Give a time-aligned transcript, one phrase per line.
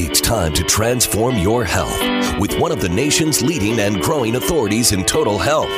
[0.00, 1.98] It's time to transform your health
[2.38, 5.72] with one of the nation's leading and growing authorities in total health.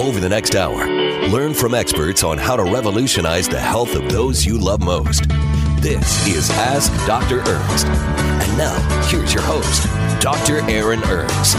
[0.00, 0.86] Over the next hour,
[1.26, 5.28] learn from experts on how to revolutionize the health of those you love most.
[5.80, 7.40] This is Ask Dr.
[7.40, 7.86] Ernst.
[7.86, 9.82] And now, here's your host,
[10.20, 10.60] Dr.
[10.70, 11.56] Aaron Ernst.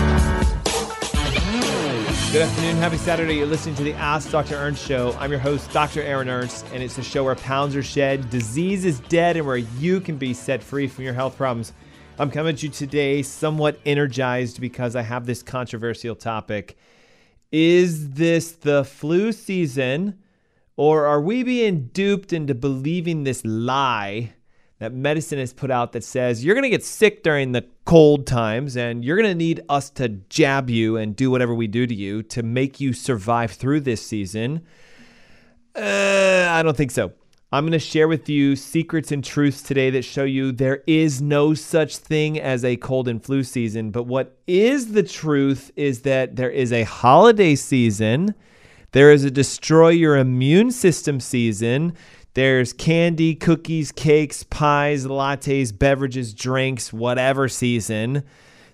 [2.32, 2.78] Good afternoon.
[2.78, 3.36] Happy Saturday.
[3.36, 4.56] You're listening to the Ask Dr.
[4.56, 5.14] Ernst Show.
[5.20, 6.02] I'm your host, Dr.
[6.02, 9.58] Aaron Ernst, and it's a show where pounds are shed, disease is dead, and where
[9.58, 11.74] you can be set free from your health problems.
[12.20, 16.76] I'm coming to you today somewhat energized because I have this controversial topic.
[17.52, 20.18] Is this the flu season,
[20.76, 24.34] or are we being duped into believing this lie
[24.80, 28.26] that medicine has put out that says you're going to get sick during the cold
[28.26, 31.86] times and you're going to need us to jab you and do whatever we do
[31.86, 34.66] to you to make you survive through this season.
[35.76, 37.12] Uh, I don't think so.
[37.50, 41.22] I'm going to share with you secrets and truths today that show you there is
[41.22, 43.90] no such thing as a cold and flu season.
[43.90, 48.36] But what is the truth is that there is a holiday season,
[48.92, 51.94] there is a destroy your immune system season,
[52.34, 58.24] there's candy, cookies, cakes, pies, lattes, beverages, drinks, whatever season.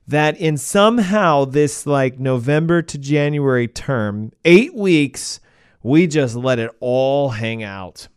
[0.07, 5.39] That in somehow this like November to January term, eight weeks,
[5.83, 8.07] we just let it all hang out.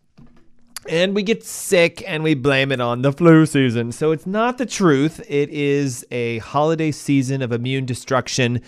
[0.89, 3.93] And we get sick and we blame it on the flu season.
[3.93, 5.21] So it's not the truth.
[5.29, 8.61] It is a holiday season of immune destruction.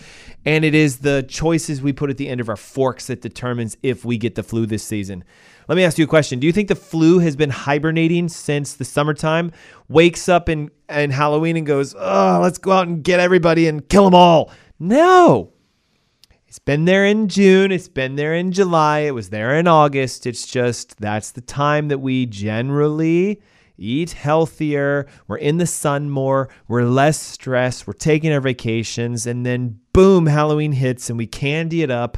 [0.45, 3.77] And it is the choices we put at the end of our forks that determines
[3.83, 5.23] if we get the flu this season.
[5.67, 6.39] Let me ask you a question.
[6.39, 9.51] Do you think the flu has been hibernating since the summertime?
[9.87, 13.87] Wakes up in, in Halloween and goes, oh, let's go out and get everybody and
[13.87, 14.51] kill them all.
[14.79, 15.53] No.
[16.49, 17.71] It's been there in June.
[17.71, 19.01] It's been there in July.
[19.01, 20.25] It was there in August.
[20.25, 23.39] It's just that's the time that we generally
[23.77, 25.05] eat healthier.
[25.27, 26.49] We're in the sun more.
[26.67, 27.85] We're less stressed.
[27.85, 29.27] We're taking our vacations.
[29.27, 32.17] And then, boom, Halloween hits and we candy it up.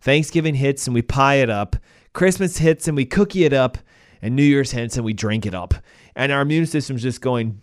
[0.00, 1.76] Thanksgiving hits and we pie it up.
[2.12, 3.78] Christmas hits and we cookie it up,
[4.20, 5.74] and New Year's hits and we drink it up.
[6.16, 7.62] And our immune system's just going,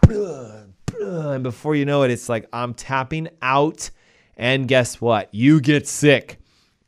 [1.02, 3.90] and before you know it, it's like I'm tapping out.
[4.38, 5.34] And guess what?
[5.34, 6.40] You get sick.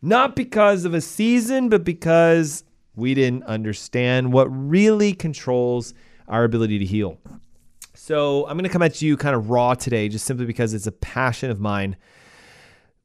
[0.02, 2.64] Not because of a season, but because
[2.96, 5.94] we didn't understand what really controls
[6.28, 7.18] our ability to heal.
[7.96, 10.88] So I'm going to come at you kind of raw today, just simply because it's
[10.88, 11.98] a passion of mine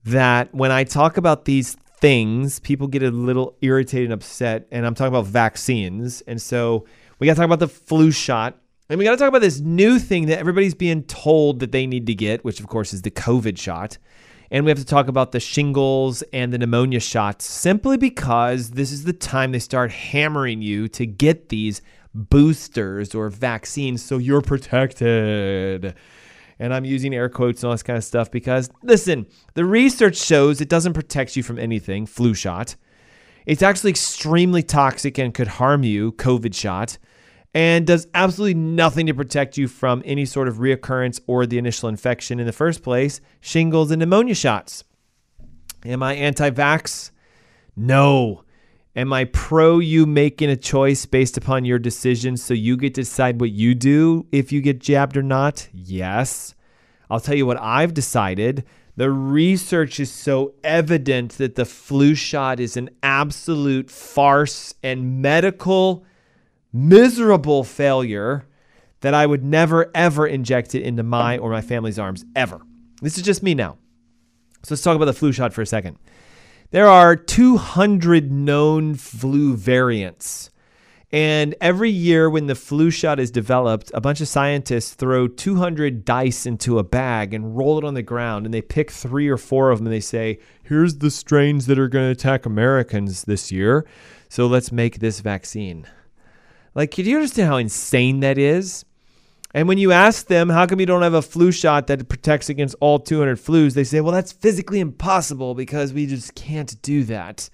[0.05, 4.69] that when I talk about these things, people get a little irritated and upset.
[4.71, 6.21] And I'm talking about vaccines.
[6.27, 6.85] And so
[7.19, 8.59] we got to talk about the flu shot.
[8.91, 11.87] And we got to talk about this new thing that everybody's being told that they
[11.87, 13.97] need to get, which of course is the COVID shot.
[14.55, 18.93] And we have to talk about the shingles and the pneumonia shots simply because this
[18.93, 21.83] is the time they start hammering you to get these
[22.15, 25.97] boosters or vaccines so you're protected
[26.61, 30.19] and I'm using air quotes and all this kind of stuff because, listen, the research
[30.19, 32.77] shows it doesn't protect you from anything, flu shot.
[33.47, 36.97] It's actually extremely toxic and could harm you, COVID shot,
[37.55, 41.89] and does absolutely nothing to protect you from any sort of reoccurrence or the initial
[41.89, 44.83] infection in the first place, shingles and pneumonia shots.
[45.85, 47.13] Am I anti vax?
[47.77, 48.43] No.
[48.97, 53.03] Am I pro you making a choice based upon your decision so you get to
[53.03, 55.69] decide what you do if you get jabbed or not?
[55.73, 56.55] Yes.
[57.11, 58.65] I'll tell you what I've decided.
[58.97, 66.05] The research is so evident that the flu shot is an absolute farce and medical
[66.75, 68.47] miserable failure
[69.01, 72.61] that I would never ever inject it into my or my family's arms ever.
[73.01, 73.79] This is just me now.
[74.65, 75.99] So let's talk about the flu shot for a second.
[76.71, 80.51] There are 200 known flu variants.
[81.13, 86.05] And every year, when the flu shot is developed, a bunch of scientists throw 200
[86.05, 88.47] dice into a bag and roll it on the ground.
[88.47, 91.79] And they pick three or four of them and they say, here's the strains that
[91.79, 93.87] are going to attack Americans this year.
[94.29, 95.87] So let's make this vaccine.
[96.75, 98.85] Like, can you understand how insane that is?
[99.55, 102.49] And when you ask them, how come you don't have a flu shot that protects
[102.49, 103.75] against all 200 flus?
[103.75, 107.49] They say, well, that's physically impossible because we just can't do that.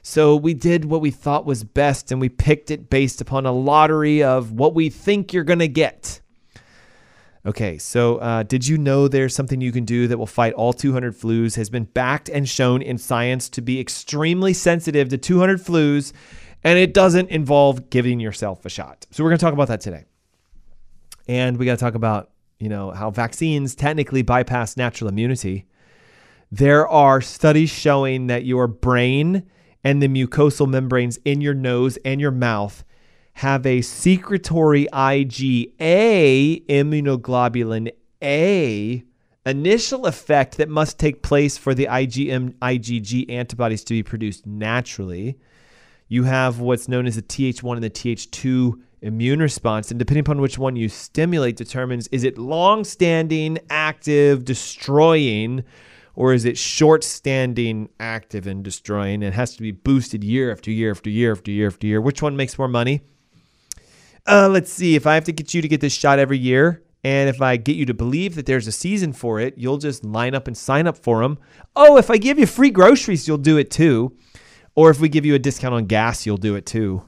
[0.00, 3.52] So we did what we thought was best and we picked it based upon a
[3.52, 6.22] lottery of what we think you're going to get.
[7.44, 10.72] Okay, so uh, did you know there's something you can do that will fight all
[10.72, 11.56] 200 flus?
[11.56, 16.12] Has been backed and shown in science to be extremely sensitive to 200 flus,
[16.64, 19.06] and it doesn't involve giving yourself a shot.
[19.10, 20.04] So we're going to talk about that today.
[21.28, 25.66] And we got to talk about, you know, how vaccines technically bypass natural immunity.
[26.50, 29.44] There are studies showing that your brain
[29.84, 32.84] and the mucosal membranes in your nose and your mouth
[33.34, 37.90] have a secretory IgA immunoglobulin
[38.22, 39.02] A
[39.44, 45.38] initial effect that must take place for the IgM IgG antibodies to be produced naturally.
[46.12, 49.90] You have what's known as the Th1 and the Th2 immune response.
[49.90, 55.64] And depending upon which one you stimulate, determines is it long standing, active, destroying,
[56.14, 59.22] or is it short standing, active, and destroying?
[59.22, 61.98] It has to be boosted year after year after year after year after year.
[62.02, 63.00] Which one makes more money?
[64.26, 64.94] Uh, let's see.
[64.94, 67.56] If I have to get you to get this shot every year, and if I
[67.56, 70.58] get you to believe that there's a season for it, you'll just line up and
[70.58, 71.38] sign up for them.
[71.74, 74.14] Oh, if I give you free groceries, you'll do it too.
[74.74, 77.02] Or if we give you a discount on gas, you'll do it too.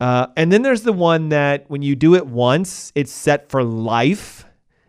[0.00, 3.62] Uh, and then there's the one that when you do it once, it's set for
[3.62, 4.44] life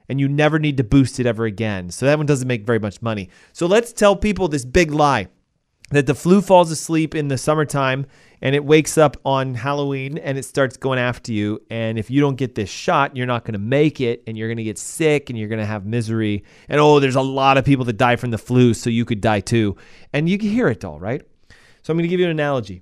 [0.10, 1.92] and you never need to boost it ever again.
[1.92, 3.30] So that one doesn't make very much money.
[3.52, 5.28] So let's tell people this big lie
[5.92, 8.06] that the flu falls asleep in the summertime
[8.42, 11.62] and it wakes up on Halloween and it starts going after you.
[11.70, 14.48] And if you don't get this shot, you're not going to make it and you're
[14.48, 16.44] going to get sick and you're going to have misery.
[16.68, 19.22] And oh, there's a lot of people that die from the flu, so you could
[19.22, 19.78] die too.
[20.12, 21.22] And you can hear it all, right?
[21.84, 22.82] So I'm going to give you an analogy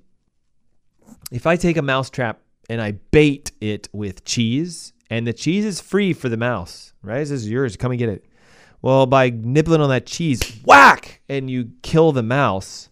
[1.32, 2.40] if I take a mousetrap
[2.70, 7.20] and I bait it with cheese, and the cheese is free for the mouse, right?
[7.20, 7.76] This is yours.
[7.76, 8.26] Come and get it.
[8.82, 12.90] Well, by nibbling on that cheese, whack, and you kill the mouse.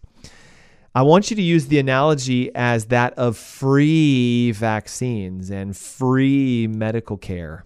[0.94, 7.18] I want you to use the analogy as that of free vaccines and free medical
[7.18, 7.66] care.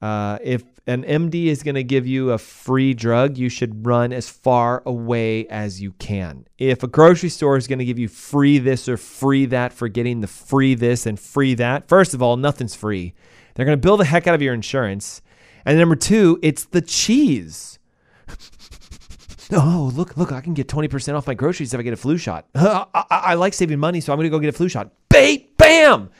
[0.00, 4.12] Uh, if an MD is going to give you a free drug, you should run
[4.12, 6.46] as far away as you can.
[6.58, 9.88] If a grocery store is going to give you free this or free that for
[9.88, 13.14] getting the free this and free that, first of all, nothing's free.
[13.54, 15.22] They're going to bill the heck out of your insurance.
[15.64, 17.80] And number two, it's the cheese.
[19.52, 22.16] oh, look, look, I can get 20% off my groceries if I get a flu
[22.16, 22.46] shot.
[22.54, 24.92] I, I, I like saving money, so I'm going to go get a flu shot.
[25.08, 26.10] Bait, bam!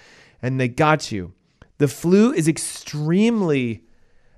[0.43, 1.35] And they got you.
[1.79, 3.86] The flu is extremely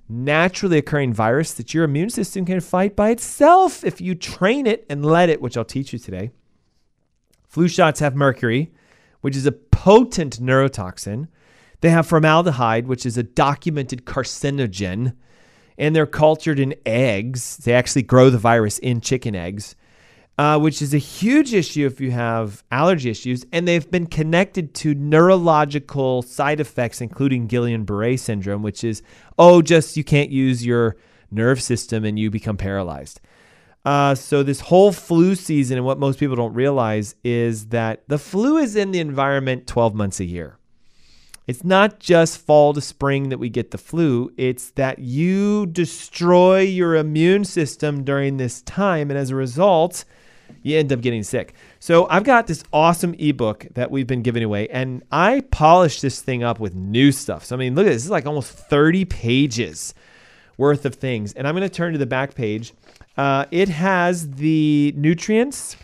[0.09, 4.87] naturally occurring virus that your immune system can fight by itself if you train it
[4.89, 6.31] and let it, which I'll teach you today.
[7.47, 8.73] Flu shots have mercury,
[9.21, 11.29] which is a potent neurotoxin.
[11.81, 15.15] They have formaldehyde, which is a documented carcinogen,
[15.77, 17.59] and they're cultured in eggs.
[17.59, 19.77] They actually grow the virus in chicken eggs
[20.39, 23.45] uh, which is a huge issue if you have allergy issues.
[23.53, 29.03] And they've been connected to neurological side effects, including Guillain Barre syndrome, which is,
[29.39, 30.97] oh, just you can't use your
[31.31, 33.21] nerve system and you become paralyzed.
[33.85, 38.19] Uh, so, this whole flu season, and what most people don't realize is that the
[38.19, 40.59] flu is in the environment 12 months a year.
[41.47, 46.61] It's not just fall to spring that we get the flu, it's that you destroy
[46.61, 49.11] your immune system during this time.
[49.11, 50.05] And as a result,
[50.69, 51.55] you end up getting sick.
[51.81, 56.21] So I've got this awesome ebook that we've been giving away, and I polished this
[56.21, 57.45] thing up with new stuff.
[57.45, 57.97] So I mean, look at this.
[57.97, 59.95] This is like almost 30 pages
[60.59, 61.33] worth of things.
[61.33, 62.75] And I'm going to turn to the back page.
[63.17, 65.77] Uh, it has the nutrients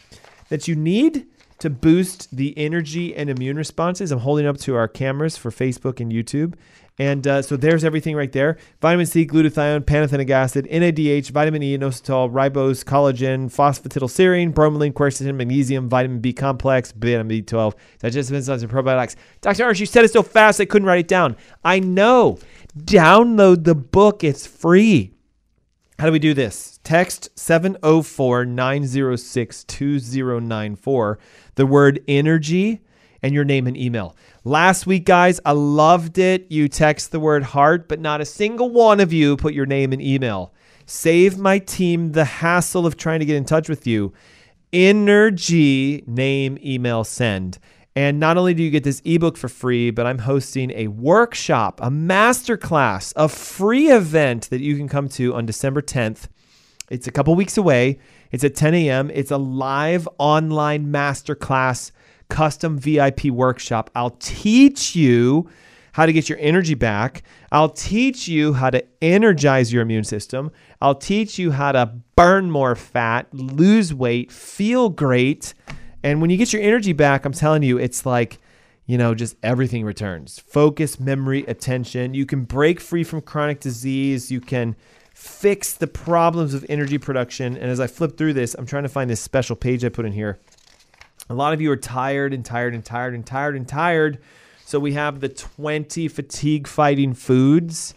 [0.51, 1.27] that you need
[1.61, 4.13] to boost the energy and immune responses.
[4.13, 6.55] I'm holding up to our cameras for Facebook and YouTube.
[6.99, 11.77] And uh, so there's everything right there vitamin C, glutathione, pantothenic acid, NADH, vitamin E,
[11.77, 18.71] inositol, ribose, collagen, phosphatidylserine, bromelain, quercetin, magnesium, vitamin B complex, vitamin B12, digestive enzymes, and
[18.71, 19.17] probiotics.
[19.41, 19.65] Dr.
[19.65, 21.37] Arch, you said it so fast I couldn't write it down.
[21.65, 22.39] I know.
[22.79, 25.15] Download the book, it's free.
[25.99, 26.79] How do we do this?
[26.85, 31.19] Text 704 906 2094,
[31.55, 32.84] the word energy,
[33.25, 34.15] and your name and email.
[34.45, 36.47] Last week, guys, I loved it.
[36.51, 39.95] You text the word heart, but not a single one of you put your name
[39.95, 40.53] and email.
[40.85, 44.13] Save my team the hassle of trying to get in touch with you.
[44.75, 47.59] Energy, name, email, send.
[47.97, 51.81] And not only do you get this ebook for free, but I'm hosting a workshop,
[51.83, 56.29] a masterclass, a free event that you can come to on December 10th.
[56.91, 58.01] It's a couple weeks away.
[58.33, 59.11] It's at 10 a.m.
[59.15, 61.91] It's a live online masterclass
[62.35, 63.91] custom VIP workshop.
[63.95, 65.49] I'll teach you
[65.93, 67.23] how to get your energy back.
[67.53, 70.51] I'll teach you how to energize your immune system.
[70.81, 75.55] I'll teach you how to burn more fat, lose weight, feel great.
[76.03, 78.41] And when you get your energy back, I'm telling you, it's like,
[78.85, 80.41] you know, just everything returns.
[80.41, 82.15] Focus, memory, attention.
[82.15, 84.33] You can break free from chronic disease.
[84.33, 84.75] You can
[85.15, 87.57] fix the problems of energy production.
[87.57, 90.05] And as I flip through this, I'm trying to find this special page I put
[90.05, 90.41] in here.
[91.31, 94.19] A lot of you are tired and tired and tired and tired and tired.
[94.67, 97.95] So we have the 20 fatigue fighting foods,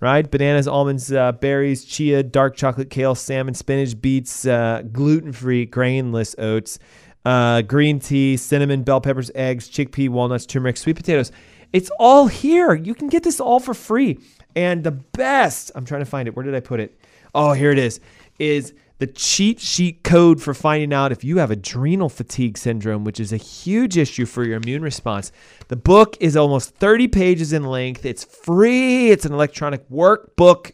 [0.00, 0.30] right?
[0.30, 6.34] Bananas, almonds, uh, berries, chia, dark chocolate, kale, salmon, spinach, beets, uh, gluten free, grainless
[6.38, 6.78] oats,
[7.24, 11.32] uh, green tea, cinnamon, bell peppers, eggs, chickpea, walnuts, turmeric, sweet potatoes.
[11.72, 12.74] It's all here.
[12.74, 14.18] You can get this all for free.
[14.54, 16.36] And the best, I'm trying to find it.
[16.36, 16.98] Where did I put it?
[17.34, 18.00] Oh, here it is.
[18.38, 23.20] Is the cheat sheet code for finding out if you have adrenal fatigue syndrome, which
[23.20, 25.32] is a huge issue for your immune response.
[25.68, 28.06] The book is almost 30 pages in length.
[28.06, 30.72] It's free, it's an electronic workbook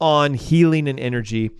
[0.00, 1.50] on healing and energy.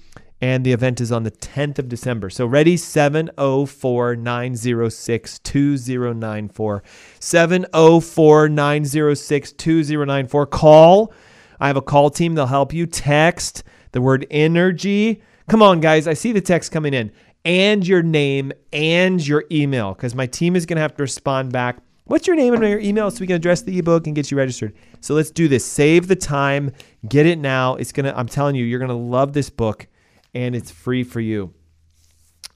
[0.41, 2.29] And the event is on the 10th of December.
[2.29, 6.83] So ready 704 906 2094.
[7.19, 10.47] 704 906 2094.
[10.47, 11.13] Call.
[11.59, 12.35] I have a call team.
[12.35, 12.85] They'll help you.
[12.85, 16.09] Text the word energy Come on, guys.
[16.09, 17.13] I see the text coming in
[17.45, 21.53] and your name and your email because my team is going to have to respond
[21.53, 21.79] back.
[22.05, 24.37] What's your name and your email so we can address the ebook and get you
[24.37, 24.75] registered?
[25.01, 25.65] So let's do this.
[25.65, 26.73] Save the time.
[27.09, 27.77] Get it now.
[27.77, 29.87] It's going to, I'm telling you, you're going to love this book
[30.35, 31.55] and it's free for you.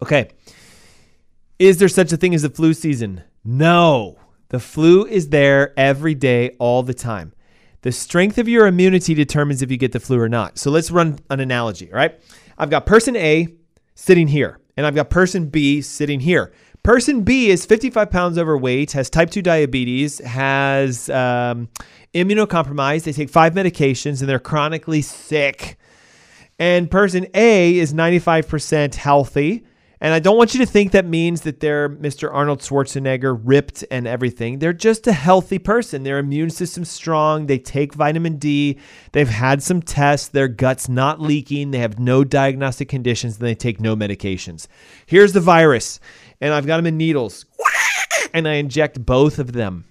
[0.02, 0.30] Okay.
[1.58, 3.22] Is there such a thing as the flu season?
[3.44, 4.18] No.
[4.48, 7.32] The flu is there every day, all the time.
[7.82, 10.58] The strength of your immunity determines if you get the flu or not.
[10.58, 12.20] So let's run an analogy, right?
[12.60, 13.48] I've got person A
[13.94, 16.52] sitting here, and I've got person B sitting here.
[16.82, 21.70] Person B is 55 pounds overweight, has type 2 diabetes, has um,
[22.14, 23.04] immunocompromised.
[23.04, 25.78] They take five medications, and they're chronically sick.
[26.58, 29.64] And person A is 95% healthy,
[30.00, 32.32] and I don't want you to think that means that they're Mr.
[32.32, 34.58] Arnold Schwarzenegger, ripped and everything.
[34.58, 36.04] They're just a healthy person.
[36.04, 37.46] Their immune system's strong.
[37.46, 38.78] They take vitamin D.
[39.12, 40.28] They've had some tests.
[40.28, 41.70] Their gut's not leaking.
[41.70, 44.68] They have no diagnostic conditions and they take no medications.
[45.04, 46.00] Here's the virus,
[46.40, 47.44] and I've got them in needles,
[48.34, 49.84] and I inject both of them.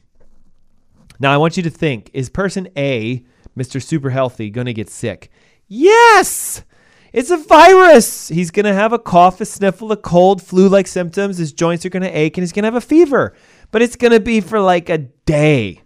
[1.19, 3.23] Now, I want you to think is person A,
[3.57, 3.83] Mr.
[3.83, 5.29] Super Healthy, going to get sick?
[5.67, 6.63] Yes!
[7.11, 8.27] It's a virus.
[8.27, 11.37] He's going to have a cough, a sniffle, a cold, flu like symptoms.
[11.37, 13.33] His joints are going to ache and he's going to have a fever,
[13.71, 15.81] but it's going to be for like a day.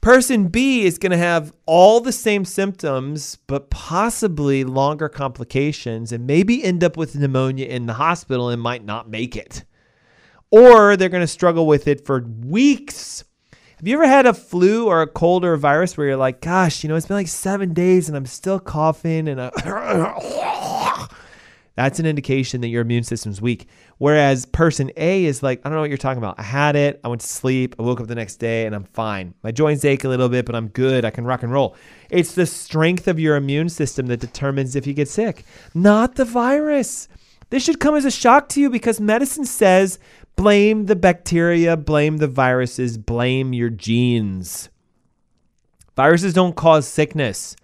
[0.00, 6.24] Person B is going to have all the same symptoms, but possibly longer complications and
[6.24, 9.64] maybe end up with pneumonia in the hospital and might not make it.
[10.52, 13.24] Or they're going to struggle with it for weeks
[13.78, 16.40] have you ever had a flu or a cold or a virus where you're like,
[16.40, 19.38] gosh, you know, it's been like seven days and I'm still coughing and
[21.76, 23.68] that's an indication that your immune system's weak.
[23.98, 26.40] Whereas person A is like, I don't know what you're talking about.
[26.40, 28.82] I had it, I went to sleep, I woke up the next day and I'm
[28.82, 29.34] fine.
[29.44, 31.04] My joints ache a little bit, but I'm good.
[31.04, 31.76] I can rock and roll.
[32.10, 36.24] It's the strength of your immune system that determines if you get sick, not the
[36.24, 37.06] virus.
[37.50, 40.00] This should come as a shock to you because medicine says
[40.38, 44.68] Blame the bacteria, blame the viruses, blame your genes.
[45.96, 47.56] Viruses don't cause sickness.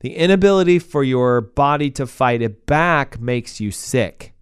[0.00, 4.34] The inability for your body to fight it back makes you sick.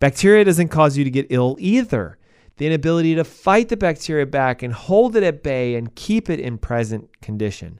[0.00, 2.18] Bacteria doesn't cause you to get ill either.
[2.56, 6.40] The inability to fight the bacteria back and hold it at bay and keep it
[6.40, 7.78] in present condition.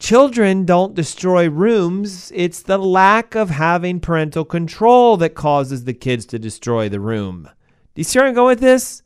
[0.00, 2.32] Children don't destroy rooms.
[2.34, 7.48] It's the lack of having parental control that causes the kids to destroy the room.
[7.96, 9.02] Do you see where I'm going with this?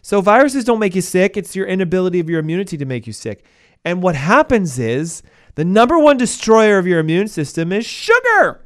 [0.00, 1.36] So viruses don't make you sick.
[1.36, 3.44] It's your inability of your immunity to make you sick.
[3.84, 5.22] And what happens is
[5.54, 8.64] the number one destroyer of your immune system is sugar.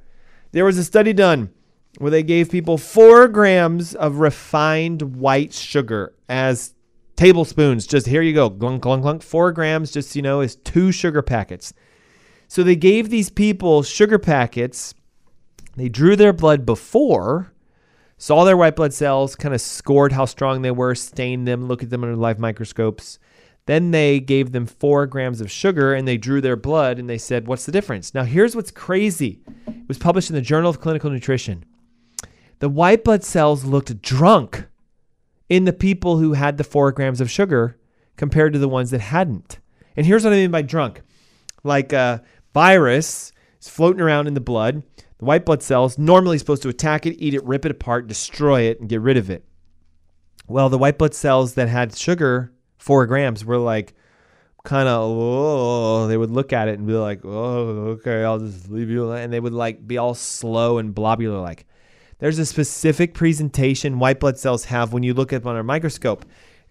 [0.52, 1.50] There was a study done
[1.98, 6.72] where they gave people four grams of refined white sugar as
[7.16, 7.88] tablespoons.
[7.88, 9.22] Just here you go, glunk, glunk, glunk.
[9.24, 11.74] Four grams, just you know, is two sugar packets.
[12.46, 14.94] So they gave these people sugar packets.
[15.74, 17.52] They drew their blood before
[18.18, 21.82] saw their white blood cells, kind of scored how strong they were, stained them, looked
[21.82, 23.18] at them under live microscopes.
[23.66, 27.18] Then they gave them four grams of sugar and they drew their blood and they
[27.18, 28.14] said, What's the difference?
[28.14, 31.64] Now, here's what's crazy it was published in the Journal of Clinical Nutrition.
[32.60, 34.66] The white blood cells looked drunk
[35.48, 37.78] in the people who had the four grams of sugar
[38.16, 39.58] compared to the ones that hadn't.
[39.96, 41.02] And here's what I mean by drunk
[41.64, 42.22] like a
[42.54, 44.82] virus is floating around in the blood
[45.18, 48.62] the white blood cells normally supposed to attack it, eat it, rip it apart, destroy
[48.62, 49.44] it, and get rid of it.
[50.46, 53.94] Well, the white blood cells that had sugar, four grams, were like,
[54.66, 58.68] kind of oh they would look at it and be like oh okay i'll just
[58.68, 61.64] leave you alone and they would like be all slow and blobular like
[62.18, 66.24] there's a specific presentation white blood cells have when you look up on a microscope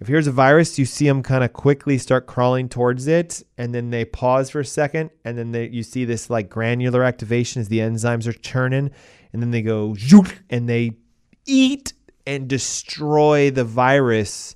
[0.06, 3.74] if here's a virus you see them kind of quickly start crawling towards it and
[3.74, 7.60] then they pause for a second and then they, you see this like granular activation
[7.60, 8.92] as the enzymes are churning
[9.34, 9.96] and then they go
[10.52, 10.92] and they
[11.48, 11.94] eat
[12.28, 14.56] and destroy the virus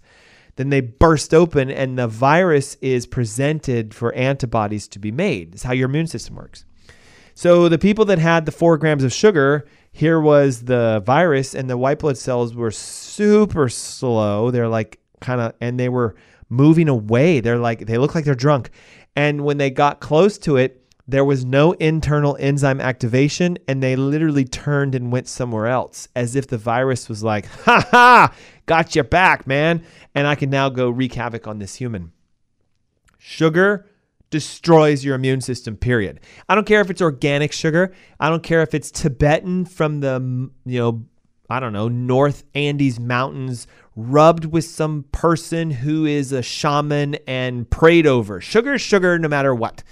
[0.55, 5.53] then they burst open and the virus is presented for antibodies to be made.
[5.53, 6.65] It's how your immune system works.
[7.33, 11.69] So the people that had the four grams of sugar, here was the virus, and
[11.69, 14.51] the white blood cells were super slow.
[14.51, 16.15] They're like kind of, and they were
[16.49, 17.39] moving away.
[17.39, 18.69] They're like, they look like they're drunk.
[19.15, 23.95] And when they got close to it, there was no internal enzyme activation, and they
[23.95, 28.33] literally turned and went somewhere else as if the virus was like, ha ha,
[28.67, 29.83] got your back, man.
[30.13, 32.11] And I can now go wreak havoc on this human.
[33.17, 33.87] Sugar
[34.29, 36.19] destroys your immune system, period.
[36.47, 40.51] I don't care if it's organic sugar, I don't care if it's Tibetan from the,
[40.65, 41.05] you know,
[41.49, 43.65] I don't know, North Andes Mountains,
[43.95, 48.39] rubbed with some person who is a shaman and prayed over.
[48.39, 49.83] Sugar sugar no matter what.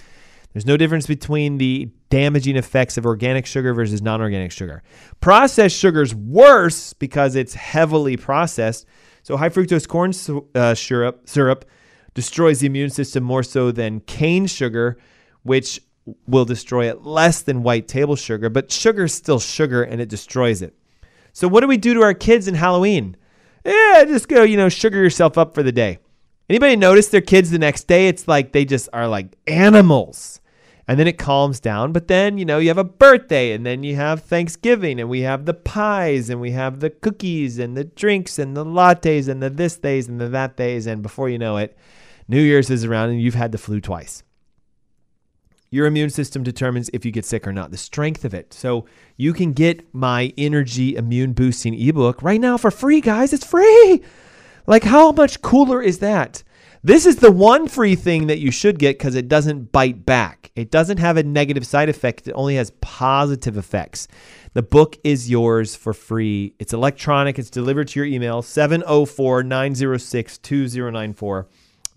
[0.53, 4.81] There's no difference between the damaging effects of organic sugar versus non organic sugar.
[5.19, 8.85] Processed sugar is worse because it's heavily processed.
[9.23, 10.13] So, high fructose corn
[10.55, 11.65] uh, syrup, syrup
[12.13, 14.97] destroys the immune system more so than cane sugar,
[15.43, 15.79] which
[16.25, 18.49] will destroy it less than white table sugar.
[18.49, 20.75] But sugar is still sugar and it destroys it.
[21.37, 23.15] So, what do we do to our kids in Halloween?
[23.63, 25.99] Yeah, just go, you know, sugar yourself up for the day.
[26.49, 28.07] Anybody notice their kids the next day?
[28.07, 30.41] It's like they just are like animals
[30.87, 31.91] and then it calms down.
[31.91, 35.21] But then, you know, you have a birthday and then you have Thanksgiving and we
[35.21, 39.39] have the pies and we have the cookies and the drinks and the lattes and
[39.39, 40.87] the this days and the that days.
[40.87, 41.77] And before you know it,
[42.27, 44.23] New Year's is around and you've had the flu twice.
[45.69, 48.53] Your immune system determines if you get sick or not, the strength of it.
[48.53, 48.85] So
[49.17, 53.33] you can get my energy immune boosting ebook right now for free, guys.
[53.33, 54.01] It's free.
[54.65, 56.43] Like, how much cooler is that?
[56.83, 60.51] This is the one free thing that you should get because it doesn't bite back.
[60.55, 64.07] It doesn't have a negative side effect, it only has positive effects.
[64.53, 66.55] The book is yours for free.
[66.59, 71.47] It's electronic, it's delivered to your email 704 906 2094.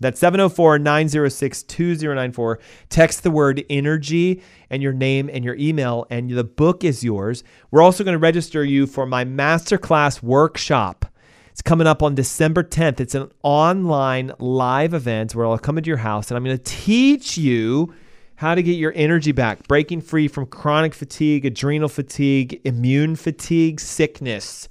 [0.01, 2.59] That's 704 906 2094.
[2.89, 7.43] Text the word energy and your name and your email, and the book is yours.
[7.69, 11.05] We're also going to register you for my masterclass workshop.
[11.51, 12.99] It's coming up on December 10th.
[12.99, 16.63] It's an online live event where I'll come into your house and I'm going to
[16.63, 17.93] teach you
[18.35, 23.79] how to get your energy back, breaking free from chronic fatigue, adrenal fatigue, immune fatigue,
[23.79, 24.67] sickness,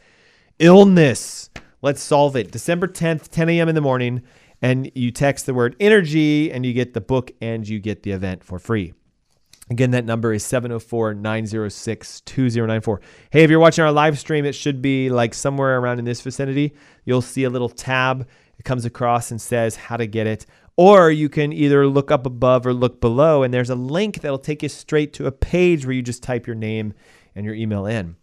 [0.59, 1.51] illness.
[1.83, 2.51] Let's solve it.
[2.51, 3.69] December 10th, 10 a.m.
[3.69, 4.23] in the morning.
[4.63, 8.11] And you text the word energy and you get the book and you get the
[8.13, 8.93] event for free.
[9.71, 13.01] Again, that number is 704 906 2094.
[13.31, 16.21] Hey, if you're watching our live stream, it should be like somewhere around in this
[16.21, 16.75] vicinity.
[17.05, 18.27] You'll see a little tab.
[18.59, 20.45] It comes across and says how to get it.
[20.77, 24.39] Or you can either look up above or look below, and there's a link that'll
[24.39, 26.93] take you straight to a page where you just type your name
[27.37, 28.17] and your email in.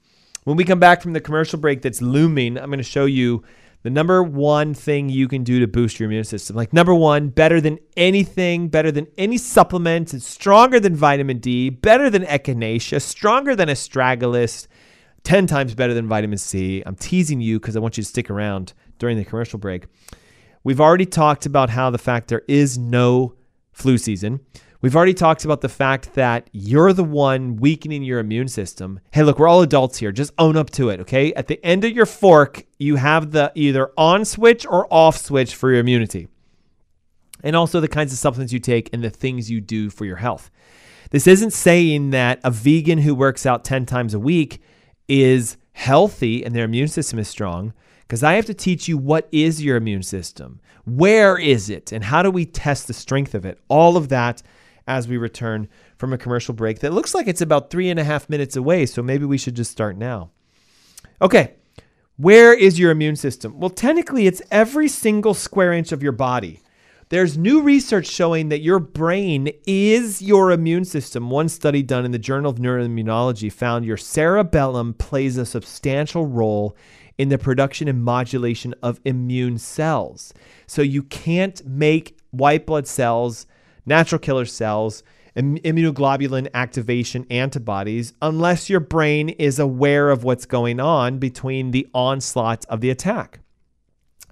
[0.43, 3.43] When we come back from the commercial break that's looming, I'm going to show you
[3.87, 6.57] the number one thing you can do to boost your immune system.
[6.57, 11.69] Like, number one, better than anything, better than any supplement, it's stronger than vitamin D,
[11.69, 14.67] better than echinacea, stronger than astragalus,
[15.23, 16.83] 10 times better than vitamin C.
[16.85, 19.85] I'm teasing you because I want you to stick around during the commercial break.
[20.65, 23.35] We've already talked about how the fact there is no
[23.71, 24.41] flu season.
[24.79, 28.99] We've already talked about the fact that you're the one weakening your immune system.
[29.11, 30.11] Hey, look, we're all adults here.
[30.11, 31.33] Just own up to it, okay?
[31.33, 35.55] At the end of your fork, you have the either on switch or off switch
[35.55, 36.27] for your immunity.
[37.43, 40.17] And also the kinds of supplements you take and the things you do for your
[40.17, 40.51] health.
[41.09, 44.61] This isn't saying that a vegan who works out 10 times a week
[45.07, 49.27] is healthy and their immune system is strong because I have to teach you what
[49.31, 53.45] is your immune system, where is it, and how do we test the strength of
[53.45, 53.59] it.
[53.67, 54.41] All of that
[54.87, 58.03] as we return from a commercial break that looks like it's about three and a
[58.03, 58.85] half minutes away.
[58.85, 60.31] So maybe we should just start now.
[61.21, 61.55] Okay,
[62.17, 63.59] where is your immune system?
[63.59, 66.61] Well, technically, it's every single square inch of your body.
[67.09, 71.29] There's new research showing that your brain is your immune system.
[71.29, 76.75] One study done in the Journal of Neuroimmunology found your cerebellum plays a substantial role
[77.17, 80.33] in the production and modulation of immune cells.
[80.65, 83.47] So you can't make white blood cells
[83.87, 85.01] natural killer cells,
[85.35, 92.65] immunoglobulin activation antibodies, unless your brain is aware of what's going on between the onslaught
[92.65, 93.39] of the attack.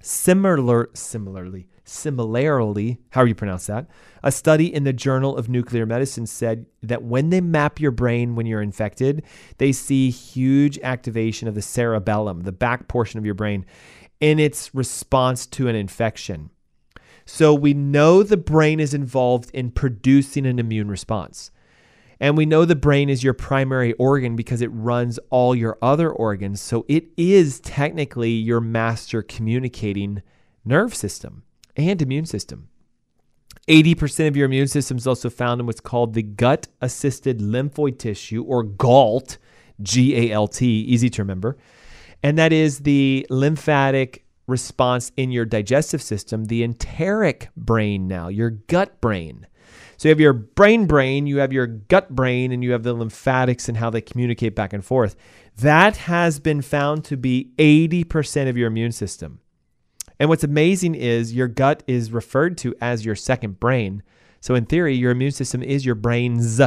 [0.01, 3.87] Similar, similarly, similarly, how do you pronounce that,
[4.23, 8.35] a study in the Journal of Nuclear Medicine said that when they map your brain
[8.35, 9.23] when you're infected,
[9.57, 13.65] they see huge activation of the cerebellum, the back portion of your brain,
[14.19, 16.49] in its response to an infection.
[17.25, 21.51] So we know the brain is involved in producing an immune response.
[22.19, 26.09] And we know the brain is your primary organ because it runs all your other
[26.09, 26.61] organs.
[26.61, 30.21] So it is technically your master communicating
[30.63, 31.43] nerve system
[31.75, 32.69] and immune system.
[33.67, 37.97] 80% of your immune system is also found in what's called the gut assisted lymphoid
[37.97, 39.37] tissue or GALT,
[39.81, 41.57] G A L T, easy to remember.
[42.21, 48.49] And that is the lymphatic response in your digestive system, the enteric brain now, your
[48.51, 49.47] gut brain.
[49.97, 52.93] So you have your brain brain, you have your gut brain, and you have the
[52.93, 55.15] lymphatics and how they communicate back and forth.
[55.57, 59.39] That has been found to be 80% of your immune system.
[60.19, 64.03] And what's amazing is your gut is referred to as your second brain.
[64.41, 66.57] So in theory, your immune system is your brain's.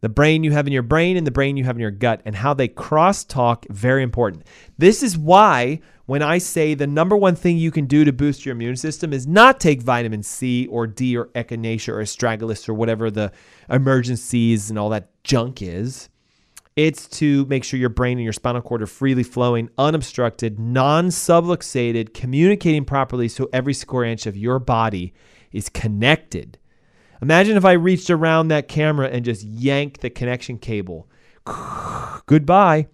[0.00, 2.20] The brain you have in your brain and the brain you have in your gut,
[2.26, 4.44] and how they cross talk, very important.
[4.76, 8.44] This is why when I say the number one thing you can do to boost
[8.44, 12.74] your immune system is not take vitamin C or D or echinacea or astragalus or
[12.74, 13.32] whatever the
[13.70, 16.08] Emergen-Cs and all that junk is.
[16.76, 21.08] It's to make sure your brain and your spinal cord are freely flowing, unobstructed, non
[21.08, 25.14] subluxated, communicating properly so every square inch of your body
[25.52, 26.58] is connected.
[27.22, 31.08] Imagine if I reached around that camera and just yanked the connection cable.
[32.26, 32.88] Goodbye.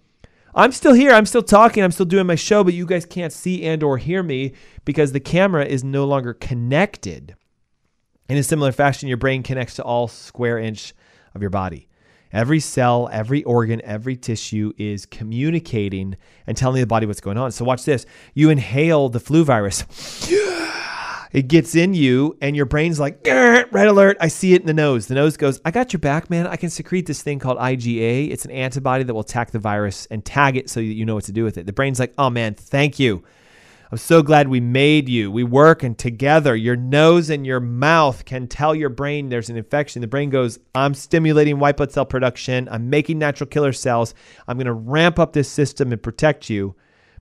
[0.53, 1.11] I'm still here.
[1.11, 1.83] I'm still talking.
[1.83, 4.53] I'm still doing my show, but you guys can't see and or hear me
[4.85, 7.35] because the camera is no longer connected.
[8.27, 10.93] In a similar fashion, your brain connects to all square inch
[11.33, 11.87] of your body.
[12.33, 16.15] Every cell, every organ, every tissue is communicating
[16.47, 17.51] and telling the body what's going on.
[17.51, 18.05] So watch this.
[18.33, 19.85] You inhale the flu virus.
[21.33, 24.17] It gets in you, and your brain's like, red alert.
[24.19, 25.07] I see it in the nose.
[25.07, 26.45] The nose goes, I got your back, man.
[26.45, 28.31] I can secrete this thing called IgA.
[28.31, 31.15] It's an antibody that will attack the virus and tag it so that you know
[31.15, 31.65] what to do with it.
[31.65, 33.23] The brain's like, oh, man, thank you.
[33.93, 35.29] I'm so glad we made you.
[35.29, 36.55] We work and together.
[36.55, 40.01] Your nose and your mouth can tell your brain there's an infection.
[40.01, 42.69] The brain goes, I'm stimulating white blood cell production.
[42.71, 44.13] I'm making natural killer cells.
[44.47, 46.75] I'm going to ramp up this system and protect you.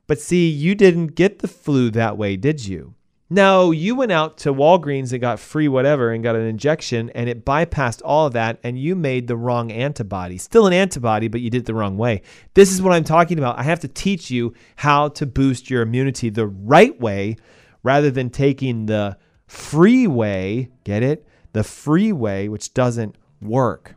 [0.06, 2.94] But see, you didn't get the flu that way, did you?
[3.32, 7.28] No, you went out to Walgreens and got free whatever and got an injection and
[7.28, 10.36] it bypassed all of that and you made the wrong antibody.
[10.36, 12.22] Still an antibody, but you did it the wrong way.
[12.54, 13.56] This is what I'm talking about.
[13.56, 17.36] I have to teach you how to boost your immunity the right way
[17.84, 19.16] rather than taking the
[19.46, 20.70] free way.
[20.82, 21.24] Get it?
[21.52, 23.94] The free way, which doesn't work.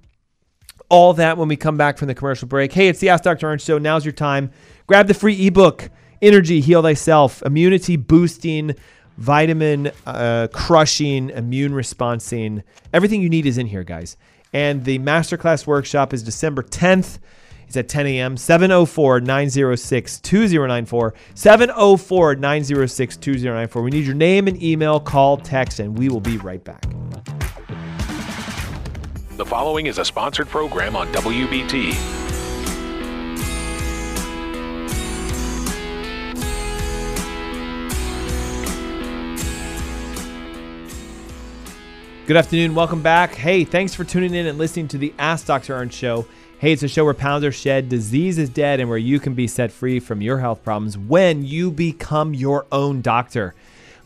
[0.90, 2.72] All that when we come back from the commercial break.
[2.72, 3.48] Hey, it's the Ask Dr.
[3.48, 3.80] Ernst Show.
[3.80, 4.52] Now's your time.
[4.86, 5.90] Grab the free ebook,
[6.22, 8.76] Energy Heal Thyself, Immunity Boosting
[9.18, 12.64] vitamin uh, crushing, immune responding.
[12.94, 14.18] Everything you need is in here, guys.
[14.54, 17.20] And the masterclass workshop is December 10th.
[17.68, 18.38] It's at 10 a.m.
[18.38, 21.14] 704 906 2094.
[21.34, 23.82] 704 906 2094.
[23.82, 26.84] We need your name and email, call, text, and we will be right back.
[29.38, 32.33] The following is a sponsored program on WBT.
[42.26, 42.74] Good afternoon.
[42.74, 43.36] Welcome back.
[43.36, 45.74] Hey, thanks for tuning in and listening to the Ask Dr.
[45.74, 46.26] Ernst show.
[46.58, 49.34] Hey, it's a show where pounds are shed, disease is dead, and where you can
[49.34, 53.54] be set free from your health problems when you become your own doctor.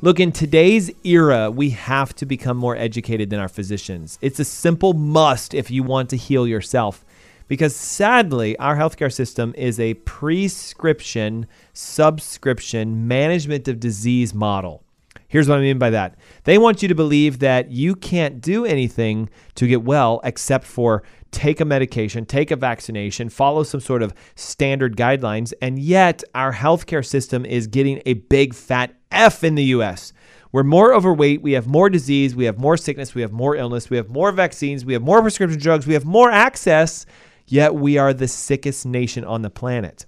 [0.02, 4.18] Look, in today's era, we have to become more educated than our physicians.
[4.20, 7.06] It's a simple must if you want to heal yourself.
[7.48, 14.82] Because sadly, our healthcare system is a prescription, subscription, management of disease model.
[15.28, 16.16] Here's what I mean by that.
[16.46, 21.04] They want you to believe that you can't do anything to get well except for
[21.32, 25.54] take a medication, take a vaccination, follow some sort of standard guidelines.
[25.62, 30.14] And yet, our healthcare system is getting a big fat F in the US.
[30.54, 33.90] We're more overweight, we have more disease, we have more sickness, we have more illness,
[33.90, 37.06] we have more vaccines, we have more prescription drugs, we have more access,
[37.46, 40.06] yet we are the sickest nation on the planet.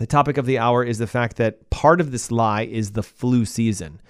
[0.00, 3.02] The topic of the hour is the fact that part of this lie is the
[3.02, 4.00] flu season.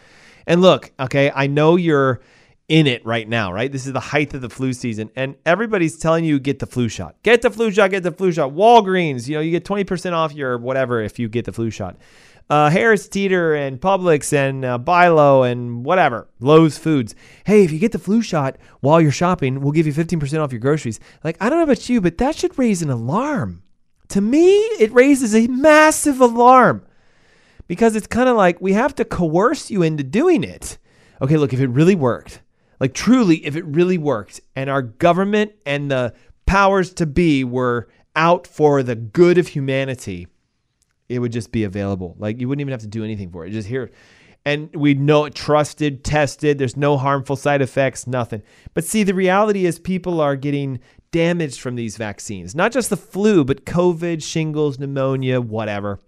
[0.47, 2.21] And look, okay, I know you're
[2.69, 3.73] in it right now, right?
[3.73, 6.89] This is the height of the flu season, and everybody's telling you get the flu
[6.89, 7.17] shot.
[7.25, 8.53] Get the flu shot, get the flu shot.
[8.53, 11.97] Walgreens, you know, you get 20% off your whatever if you get the flu shot.
[12.49, 17.17] Uh, Harris Teeter and Publix and uh, BI-LO and whatever, Lowe's Foods.
[17.47, 20.53] Hey, if you get the flu shot while you're shopping, we'll give you 15% off
[20.53, 21.01] your groceries.
[21.25, 23.65] Like, I don't know about you, but that should raise an alarm.
[24.11, 26.85] To me, it raises a massive alarm
[27.69, 30.79] because it's kind of like we have to coerce you into doing it.
[31.23, 32.43] Okay, look, if it really worked,
[32.81, 36.15] like truly, if it really worked, and our government and the
[36.47, 40.27] powers to be were out for the good of humanity,
[41.09, 42.17] it would just be available.
[42.19, 43.51] Like you wouldn't even have to do anything for it.
[43.51, 43.91] Just here.
[44.45, 48.43] And we know it trusted, tested, there's no harmful side effects, nothing.
[48.73, 50.81] But see, the reality is people are getting
[51.13, 52.55] damaged from these vaccines.
[52.55, 55.99] Not just the flu, but COVID, shingles, pneumonia, whatever.